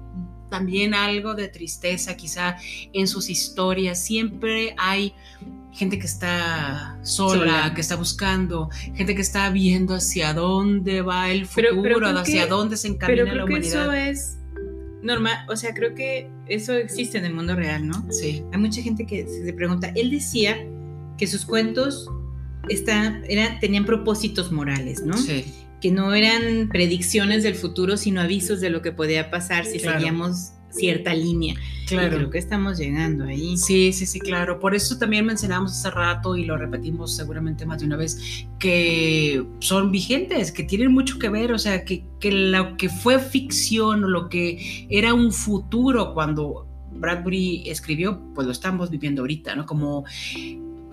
[0.49, 2.57] también algo de tristeza quizá
[2.91, 4.03] en sus historias.
[4.03, 5.13] Siempre hay
[5.71, 11.45] gente que está sola, que está buscando, gente que está viendo hacia dónde va el
[11.45, 13.83] futuro, hacia dónde se encamina la humanidad.
[13.85, 14.38] eso es
[15.01, 18.05] normal, o sea, creo que eso existe en el mundo real, ¿no?
[18.11, 18.43] Sí.
[18.51, 20.57] Hay mucha gente que se pregunta, él decía
[21.17, 22.09] que sus cuentos
[23.61, 25.17] tenían propósitos morales, ¿no?
[25.17, 25.45] Sí.
[25.81, 30.53] Que no eran predicciones del futuro, sino avisos de lo que podía pasar si seguíamos
[30.69, 31.55] cierta línea.
[31.87, 32.17] Claro.
[32.17, 33.57] creo que estamos llegando ahí.
[33.57, 34.59] Sí, sí, sí, claro.
[34.59, 39.43] Por eso también mencionamos hace rato y lo repetimos seguramente más de una vez, que
[39.59, 44.03] son vigentes, que tienen mucho que ver, o sea, que, que lo que fue ficción
[44.03, 49.65] o lo que era un futuro cuando Bradbury escribió, pues lo estamos viviendo ahorita, ¿no?
[49.65, 50.05] Como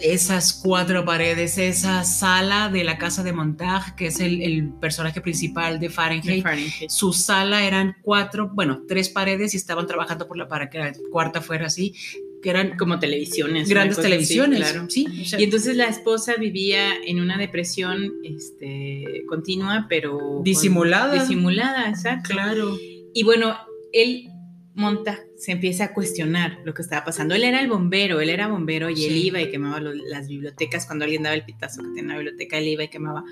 [0.00, 5.80] esas cuatro paredes, esa sala de la casa de Montag, que es el, personaje principal
[5.80, 6.44] de Fahrenheit.
[6.88, 10.92] Su sala eran cuatro, bueno, tres paredes y estaban trabajando por la para que la
[11.11, 11.94] cuarta fuera así,
[12.42, 13.68] que eran como televisiones.
[13.68, 14.59] Grandes televisiones.
[14.59, 14.87] claro.
[14.88, 15.06] Sí.
[15.38, 20.40] y entonces la esposa vivía en una depresión este, continua, pero...
[20.42, 21.14] Disimulada.
[21.14, 22.30] disimulada, exacto.
[22.30, 22.76] Claro.
[23.14, 23.56] Y bueno,
[23.92, 24.28] él
[24.74, 27.35] monta, se empieza a cuestionar lo que estaba pasando.
[27.35, 30.87] Él era el bombero, él era bombero y él iba y quemaba las bibliotecas.
[30.87, 33.25] Cuando alguien daba el pitazo que tenía una biblioteca, él iba y quemaba.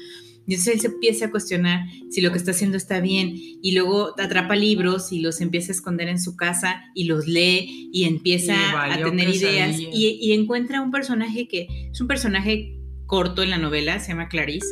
[0.47, 3.73] Y entonces él se empieza a cuestionar si lo que está haciendo está bien y
[3.73, 8.05] luego atrapa libros y los empieza a esconder en su casa y los lee y
[8.05, 8.55] empieza
[8.93, 13.59] a tener ideas y, y, encuentra un personaje que es un personaje corto en la
[13.59, 14.67] novela, se llama Clarice,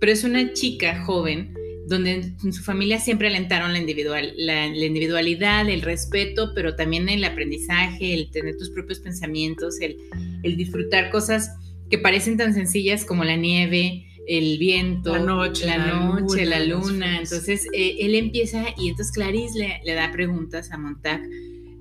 [0.00, 1.54] pero es una chica joven
[1.86, 7.24] donde en su familia siempre alentaron la, individual, la, individualidad, el respeto, pero también el
[7.24, 11.50] aprendizaje, el tener tus propios pensamientos, el, disfrutar cosas
[11.90, 17.18] que parecen tan sencillas como la nieve, el viento, la noche, la, noche, la luna.
[17.20, 21.20] Entonces eh, él empieza y entonces Clarice le, da preguntas a Montag,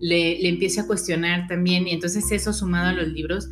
[0.02, 3.48] le, le, empieza a cuestionar también y entonces eso sumado a los libros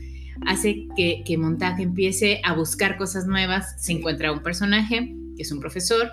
[0.46, 5.52] hace que, que Montag empiece a buscar cosas nuevas, se encuentra un personaje que es
[5.52, 6.12] un profesor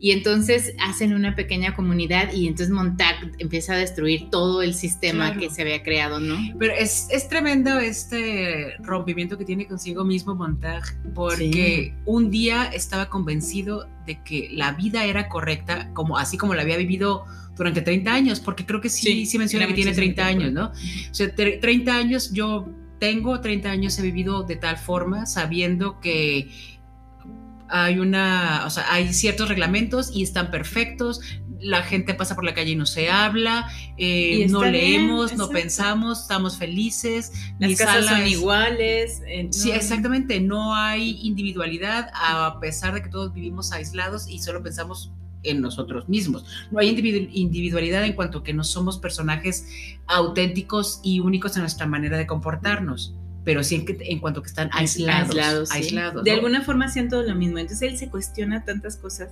[0.00, 5.36] y entonces hacen una pequeña comunidad y entonces Montag empieza a destruir todo el sistema
[5.36, 6.38] que se había creado, ¿no?
[6.58, 10.82] Pero es, es, tremendo este rompimiento que tiene consigo mismo Montag,
[11.14, 16.62] porque un día estaba convencido de que la vida era correcta, como, así como la
[16.62, 20.52] había vivido durante 30 años, porque creo que sí, sí, menciona que tiene 30 años,
[20.52, 20.68] ¿no?
[20.68, 26.48] O sea, 30 años yo tengo 30 años he vivido de tal forma, sabiendo que
[27.70, 31.20] hay una, o sea, hay ciertos reglamentos y están perfectos.
[31.60, 36.22] La gente pasa por la calle y no se habla, eh, no leemos, no pensamos,
[36.22, 37.32] estamos felices.
[37.58, 39.22] Las casas son iguales.
[39.26, 40.40] Eh, sí, exactamente.
[40.40, 46.08] No hay individualidad a pesar de que todos vivimos aislados y solo pensamos en nosotros
[46.08, 46.44] mismos.
[46.70, 49.66] No hay individualidad en cuanto que no somos personajes
[50.06, 54.70] auténticos y únicos en nuestra manera de comportarnos pero sí en, en cuanto que están
[54.72, 55.70] aislados.
[55.70, 57.58] Aislados, De alguna forma siento lo mismo.
[57.58, 59.30] Entonces él se cuestiona tantas cosas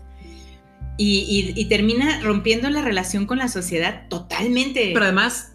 [0.98, 4.90] y, termina rompiendo la relación con la sociedad totalmente.
[4.92, 5.52] Pero además,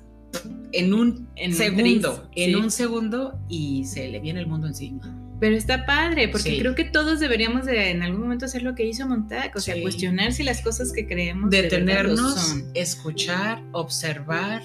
[0.72, 5.20] en un segundo, en un segundo y se le viene el mundo encima.
[5.40, 8.86] Pero está padre, porque creo que todos deberíamos de en algún momento hacer lo que
[8.86, 14.62] hizo Montag, o sea, cuestionar si las cosas que creemos detenernos, escuchar, observar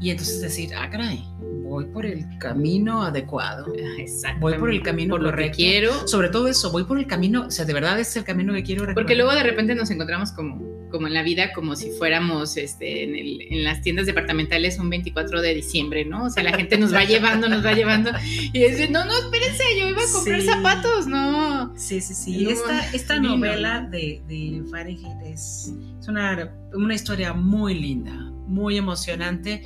[0.00, 1.24] y entonces decir, ah, caray,
[1.72, 3.72] voy por el camino adecuado.
[3.98, 4.40] Exacto.
[4.40, 5.56] Voy por el camino por lo que correcto.
[5.56, 6.06] quiero.
[6.06, 8.62] Sobre todo eso, voy por el camino, o sea, de verdad es el camino que
[8.62, 8.94] quiero recorrer.
[8.94, 13.04] Porque luego de repente nos encontramos como, como en la vida, como si fuéramos este,
[13.04, 16.24] en, el- en las tiendas departamentales un 24 de diciembre, ¿no?
[16.26, 18.10] O sea, la gente nos va llevando, nos va llevando.
[18.52, 20.46] Y dice, no, no, espérense, yo iba a comprar Sí.
[20.46, 21.72] zapatos, no.
[21.76, 22.44] Sí, sí, sí.
[22.44, 22.50] No,
[22.92, 28.12] esta novela de, de Fahrenheit es, es una, una historia muy linda,
[28.46, 29.62] muy emocionante.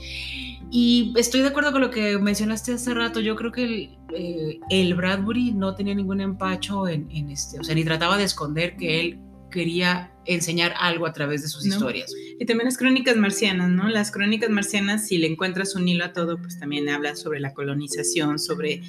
[0.71, 3.21] Y estoy de acuerdo con lo que mencionaste hace rato.
[3.21, 7.65] Yo creo que el, eh, el Bradbury no tenía ningún empacho en, en este, o
[7.65, 9.19] sea, ni trataba de esconder que él
[9.51, 11.75] quería enseñar algo a través de sus No.
[11.75, 12.13] historias.
[12.39, 13.89] Y también las crónicas marcianas, ¿no?
[13.89, 17.55] Las crónicas marcianas, si le encuentras un hilo a todo, pues también habla sobre la
[17.55, 18.83] colonización, sobre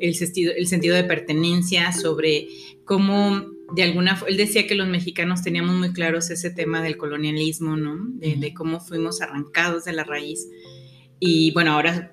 [0.00, 2.48] el sentido, el sentido de pertenencia, sobre
[2.84, 6.96] cómo de alguna fo- él decía que los mexicanos teníamos muy claros ese tema del
[6.96, 7.96] colonialismo, ¿no?
[8.14, 10.46] De, de cómo fuimos arrancados de la raíz.
[11.20, 12.12] Y bueno, ahora,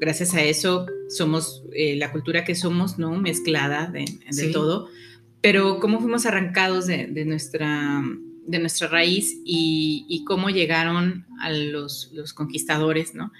[0.00, 3.14] gracias a eso, somos eh, la cultura que somos, ¿no?
[3.16, 4.50] Mezclada de, de Sí.
[4.52, 4.88] todo.
[5.42, 8.02] Pero cómo fuimos arrancados de, de nuestra,
[8.46, 13.30] de nuestra raíz y, y cómo llegaron a los, los conquistadores, ¿no?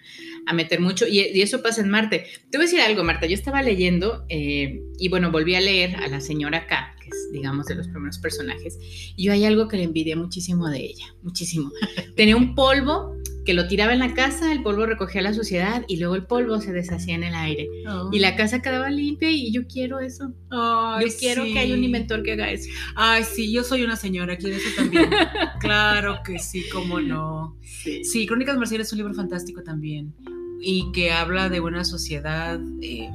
[0.46, 1.06] A meter mucho.
[1.08, 2.26] Y, y eso pasa en Marte.
[2.50, 3.26] Te voy a decir algo, Marta.
[3.26, 7.30] Yo estaba leyendo eh, y bueno, volví a leer a la señora K, que es,
[7.32, 8.78] digamos, de los primeros personajes.
[9.16, 11.72] Y yo hay algo que le envidié muchísimo de ella, muchísimo.
[12.14, 13.15] Tenía un polvo
[13.46, 16.60] que lo tiraba en la casa, el polvo recogía la suciedad y luego el polvo
[16.60, 17.68] se deshacía en el aire.
[18.12, 20.34] Y la casa quedaba limpia y yo quiero eso.
[20.50, 21.52] Ay, yo quiero sí.
[21.52, 22.68] que haya un inventor que haga eso.
[22.96, 25.08] Ay, sí, yo soy una señora, quiero eso también.
[25.60, 27.56] claro que sí, cómo no.
[27.62, 28.04] Sí.
[28.04, 30.12] Sí, Crónicas Marciales es un libro fantástico también
[30.60, 33.08] y que habla de una sociedad, eh,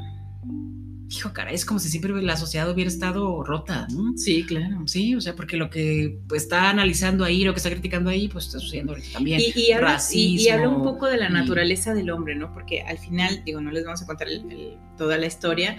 [1.13, 4.17] hijo, cara, es como si siempre la sociedad hubiera estado rota, ¿no?
[4.17, 4.87] Sí, claro.
[4.87, 8.27] Sí, o sea, porque lo que pues, está analizando ahí, lo que está criticando ahí,
[8.29, 9.41] pues está sucediendo también.
[9.41, 12.53] Y, y habla, y- y habla un poco de la naturaleza del hombre, ¿no?
[12.53, 15.75] Porque al final, digo, no les vamos a contar el- el- toda la historia,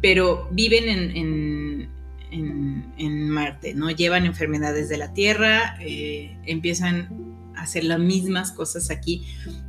[0.00, 1.88] pero viven en, en-
[2.30, 3.90] en- en Marte, ¿no?
[3.90, 7.08] Llevan enfermedades de la Tierra, eh, empiezan
[7.62, 9.26] hacer las mismas cosas aquí,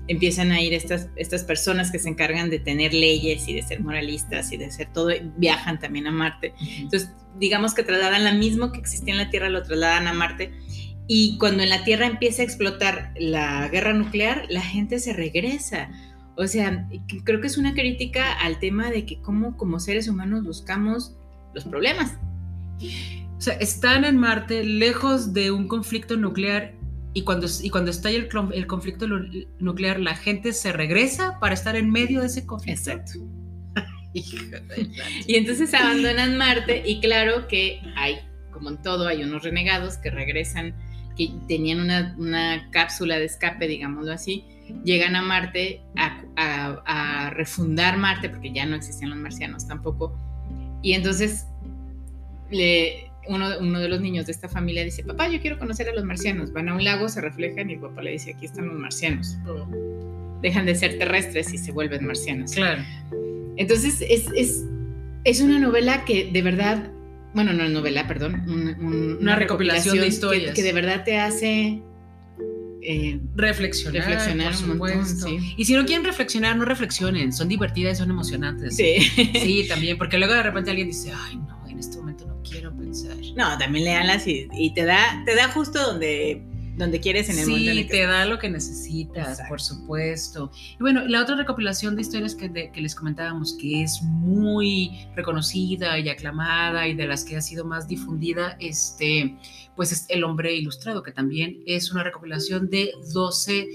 [0.08, 3.82] empiezan a ir estas, estas personas que se encargan de tener leyes y de ser
[3.82, 6.54] moralistas y de hacer todo, viajan también a Marte.
[6.60, 10.52] Entonces, digamos que trasladan lo mismo que existía en la Tierra, lo trasladan a Marte.
[11.08, 15.90] Y cuando en la Tierra empieza a explotar la guerra nuclear, la gente se regresa.
[16.36, 16.88] O sea,
[17.26, 21.16] creo que es una crítica al tema de que cómo como seres humanos buscamos
[21.54, 22.18] los problemas.
[23.38, 26.74] O sea, están en Marte lejos de un conflicto nuclear
[27.14, 29.06] y cuando, y cuando estalla el, el conflicto
[29.60, 32.92] nuclear, la gente se regresa para estar en medio de ese conflicto.
[32.92, 33.20] Exacto.
[35.26, 38.20] Y entonces abandonan Marte y claro que hay,
[38.52, 40.76] como en todo, hay unos renegados que regresan,
[41.18, 44.46] que tenían una, una cápsula de escape, digámoslo así,
[44.86, 46.84] llegan a Marte a, a-
[47.26, 50.16] a refundar Marte, porque ya no existían los marcianos tampoco.
[50.84, 51.46] Y entonces
[52.52, 55.94] le, uno, uno de los niños de esta familia dice, papá, yo quiero conocer a
[55.94, 56.52] los marcianos.
[56.54, 59.38] Van a un lago, se reflejan y el papá le dice, aquí están los marcianos.
[60.42, 62.52] Dejan de ser terrestres y se vuelven marcianos.
[62.54, 62.84] Claro.
[63.56, 64.64] Entonces, es, es,
[65.24, 66.92] es una novela que de verdad,
[67.34, 70.54] bueno, no es novela, perdón, un- un- Una recopilación de que- historias.
[70.56, 71.82] Que, de verdad te hace...
[72.82, 75.38] eh, Reflexionar, Reflexionar por un montón, sí.
[75.56, 77.32] Y si no quieren reflexionar, no reflexionen.
[77.32, 78.76] Son divertidas son emocionantes.
[78.76, 78.98] sí.
[79.00, 81.63] Sí, también, porque luego de repente alguien dice, ay, no,
[83.36, 86.42] No, también léanlas y, y te da te da justo donde,
[86.78, 89.50] donde quieres en el Sí, el que te da lo que necesitas, Exacto.
[89.50, 90.52] por supuesto.
[90.74, 94.92] Y bueno, la otra recopilación de historias que, de- que les comentábamos, que es muy
[95.16, 99.36] reconocida y aclamada y de las que ha sido más difundida, este,
[99.76, 103.68] pues es El hombre ilustrado, que también es una recopilación de 12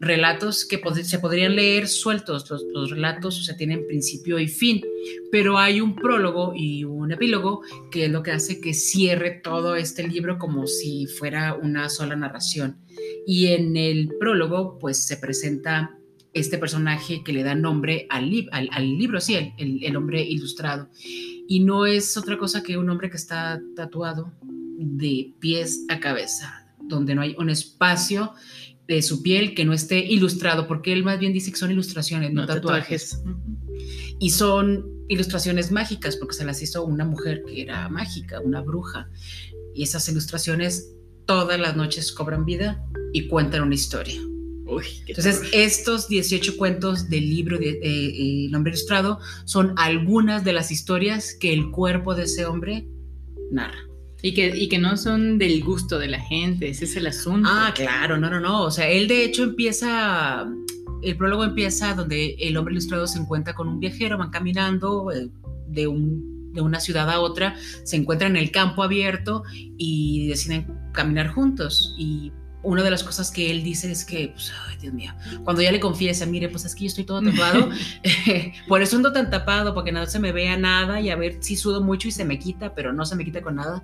[0.00, 2.48] relatos que se podrían leer sueltos.
[2.72, 4.80] Los, relatos, o sea, tienen principio y fin,
[5.32, 9.76] pero hay un prólogo y un epílogo que es lo que hace que cierre todo
[9.76, 12.78] este libro como si fuera una sola narración.
[13.26, 15.94] Y en el prólogo, pues se presenta
[16.34, 20.88] este personaje que le da nombre al, lib- al, al libro, sí, el hombre ilustrado.
[21.48, 24.32] Y no es otra cosa que un hombre que está tatuado
[24.78, 28.34] de pies a cabeza, donde no hay un espacio
[28.88, 32.32] de su piel que no esté ilustrado, porque él más bien dice que son ilustraciones,
[32.32, 33.10] no, no tatuajes.
[33.10, 34.18] tatuajes.
[34.18, 39.10] Y son ilustraciones mágicas, porque se las hizo una mujer que era mágica, una bruja.
[39.74, 40.94] Y esas ilustraciones
[41.26, 42.82] todas las noches cobran vida
[43.12, 44.18] y cuentan una historia.
[44.66, 50.44] Uy, Entonces, estos 18 cuentos del libro de eh, eh, El hombre ilustrado son algunas
[50.44, 52.86] de las historias que el cuerpo de ese hombre
[53.50, 53.87] narra.
[54.22, 57.48] Y, que, y que no son del gusto de la gente, ese es el asunto.
[57.50, 58.64] Ah, claro, no, no, no.
[58.64, 60.46] O sea, él de hecho empieza
[61.02, 65.28] el prólogo empieza donde el hombre ilustrado se encuentra con un viajero, van caminando eh,
[65.68, 70.66] de, un, de una ciudad a otra, se encuentran en el campo abierto y deciden
[70.92, 71.94] caminar juntos.
[71.98, 72.32] Y
[72.68, 75.72] una de las cosas que él dice es que, pues, ay, Dios mío, cuando ya
[75.72, 77.70] le confiesa, mire, pues es que yo estoy todo tapado,
[78.68, 81.56] por eso ando tan tapado, porque no se me vea nada y a ver si
[81.56, 83.82] sudo mucho y se me quita, pero no se me quita con nada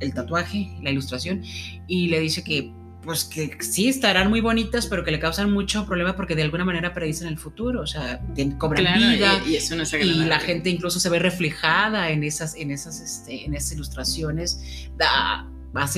[0.00, 1.42] el tatuaje, la ilustración,
[1.86, 2.72] y le dice que
[3.04, 6.64] pues que sí estarán muy bonitas, pero que le causan mucho problema porque de alguna
[6.64, 8.20] manera predicen el futuro, o sea,
[8.58, 12.70] cobran vida y, eso no y la gente incluso se ve reflejada en esas, en
[12.70, 14.88] esas, este, en esas ilustraciones.
[14.96, 15.46] Da,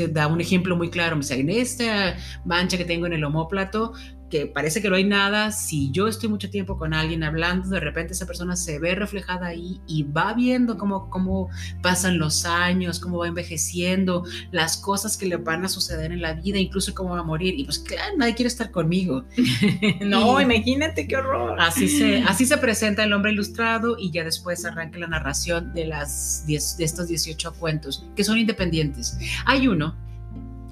[0.09, 3.93] da un ejemplo muy claro, o sea, en esta mancha que tengo en el homóplato,
[4.37, 7.80] que parece que no hay nada, si yo estoy mucho tiempo con alguien hablando, de
[7.80, 11.49] repente esa persona se ve reflejada ahí y va viendo cómo, cómo
[11.82, 16.34] pasan los años, cómo va envejeciendo, las cosas que le van a suceder en la
[16.34, 17.55] vida, incluso cómo va a morir.
[17.59, 19.24] Y pues claro, nadie quiere estar conmigo.
[20.01, 21.59] no, imagínate qué horror.
[21.59, 25.87] Así se, así se presenta el hombre ilustrado y ya después arranca la narración de,
[25.87, 29.18] las de estos 18 cuentos, que son independientes.
[29.47, 29.97] Hay uno,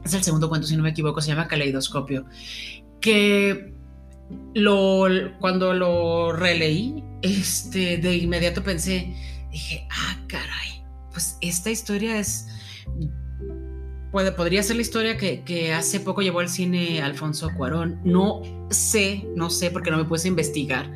[0.05, 2.27] es el segundo cuento, si no me equivoco, se llama Caleidoscopio
[3.05, 3.75] que
[4.55, 5.05] lo,
[5.39, 9.15] cuando lo releí, este, de inmediato pensé,
[9.51, 10.83] dije, ah, caray,
[11.13, 12.49] pues esta historia es,
[14.11, 18.01] puede, podría ser la historia que, hace poco llevó al cine Alfonso Cuarón.
[18.05, 18.41] No
[18.71, 20.91] sé, no sé, porque no me puse a investigar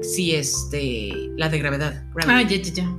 [0.00, 2.02] si este, la de gravedad.
[2.28, 2.96] Ah, ya, ya, ya.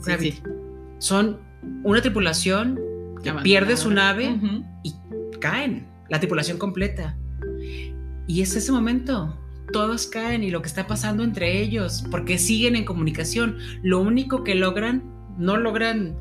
[1.00, 1.40] Son
[1.84, 2.80] una tripulación
[3.24, 4.38] que pierde su nave
[4.84, 4.94] y
[5.40, 7.18] caen, la tripulación completa.
[8.28, 9.38] Y es ese momento.
[9.72, 13.58] Todos caen y lo que está pasando entre ellos, porque siguen en comunicación.
[13.82, 15.04] Lo único que logran,
[15.38, 16.16] no logran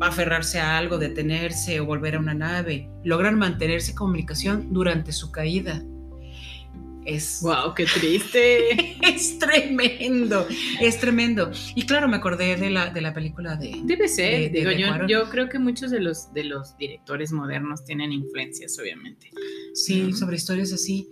[0.00, 2.88] aferrarse a algo, detenerse o volver a una nave.
[3.04, 5.82] Logran mantenerse en comunicación durante su caída.
[7.04, 7.40] Es.
[7.42, 7.74] ¡Wow!
[7.74, 8.98] ¡Qué triste!
[9.02, 10.46] es tremendo,
[10.80, 11.50] es tremendo.
[11.74, 13.80] Y claro, me acordé de la, de la película de.
[13.84, 18.12] Debe ser, digo, yo, yo, creo que muchos de los, de los directores modernos tienen
[18.12, 19.30] influencias, obviamente.
[19.74, 21.08] Sí, sobre historias así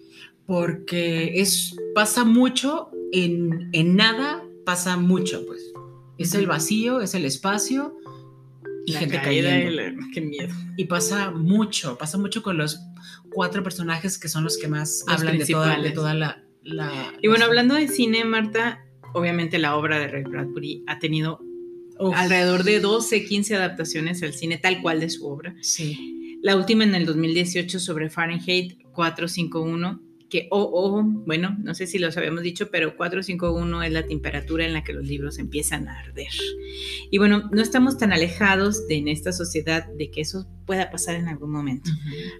[0.48, 5.60] porque es, pasa mucho en, nada, pasa mucho, pues.
[6.16, 7.94] Es el vacío, es el espacio
[8.86, 10.02] y gente cayendo.
[10.14, 10.54] qué miedo.
[10.78, 12.80] Y pasa mucho, pasa mucho con los
[13.30, 16.42] cuatro personajes que son los que más hablan de toda, de toda la,
[17.20, 18.82] Y bueno, hablando de cine, Marta,
[19.12, 21.40] obviamente la obra de Ray Bradbury ha tenido
[22.14, 25.54] alrededor de 12, 15 adaptaciones al cine tal cual de su obra.
[25.60, 26.17] Sí.
[26.42, 31.98] La última en el 2018 sobre Fahrenheit 451 que o, o, bueno, no sé si
[31.98, 35.98] los habíamos dicho, pero 451 es la temperatura en la que los libros empiezan a
[35.98, 36.28] arder.
[37.10, 41.14] Y bueno, no estamos tan alejados de, en esta sociedad de que eso pueda pasar
[41.14, 41.90] en algún momento.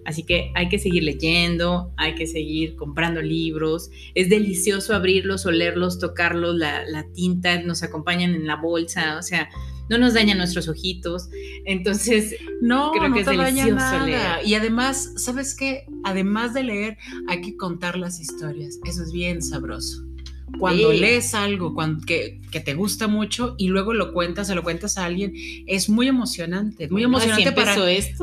[0.05, 3.89] Así que hay que seguir leyendo, hay que seguir comprando libros.
[4.13, 9.49] Es delicioso abrirlos, olerlos, tocarlos, la, la tinta nos acompañan en la bolsa, o sea,
[9.89, 11.29] no nos daña nuestros ojitos.
[11.65, 14.43] Entonces, no, creo que es delicioso nada.
[14.43, 15.85] Y además, ¿sabes qué?
[16.03, 18.79] Además de leer, hay que contar las historias.
[18.85, 20.08] Eso es bien sabroso.
[20.57, 21.75] Cuando lees algo
[22.05, 25.33] que, te gusta mucho y luego lo cuentas, se lo cuentas a alguien,
[25.67, 26.89] es muy emocionante.
[26.89, 27.75] muy emocionante para,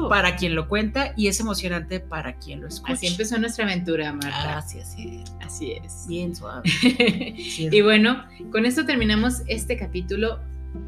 [0.08, 2.94] para quien lo cuenta y es emocionante para quien lo escucha.
[2.94, 4.58] Así empezó nuestra aventura, Marta.
[4.58, 6.06] Así, así, así es.
[6.08, 6.62] Bien suave.
[7.36, 10.40] y bueno, con esto terminamos este capítulo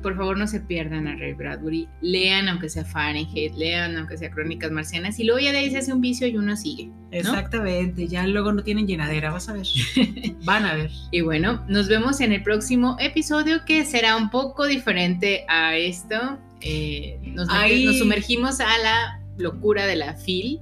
[0.03, 4.31] por favor no se pierdan a Ray Bradbury, lean aunque sea Fahrenheit, lean aunque sea
[4.31, 6.91] Crónicas Marcianas y luego ya de ahí se hace un vicio y uno sigue.
[7.11, 9.67] Exactamente, ya luego no tienen llenadera, vas a ver.
[10.45, 10.91] Van a ver.
[11.11, 16.39] Y bueno, nos vemos en el próximo episodio que será un poco diferente a esto.
[16.61, 20.61] Eh, nos, nos sumergimos a la locura de la FIL.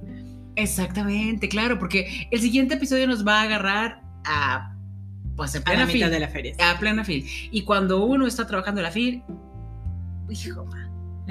[0.55, 4.76] Exactamente, claro, porque el siguiente episodio nos va a agarrar a
[5.37, 6.55] pues en plena fila de la feria.
[6.59, 7.25] A plena fila.
[7.51, 9.23] Y cuando uno está trabajando en la fila,
[10.29, 10.67] hijo,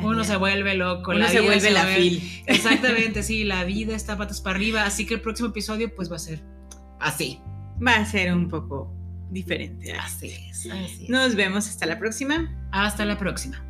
[0.02, 1.10] uno se vuelve loco.
[1.10, 2.22] Uno se vuelve la fila.
[2.46, 4.84] Exactamente, sí, la vida está patas para arriba.
[4.84, 6.40] Así que el próximo episodio, pues va a ser
[7.00, 7.40] así.
[7.84, 8.94] Va a ser un poco
[9.30, 9.92] diferente.
[9.92, 10.70] Así es.
[10.70, 11.10] Así es.
[11.10, 12.54] Nos vemos hasta la próxima.
[12.70, 13.65] Hasta la próxima.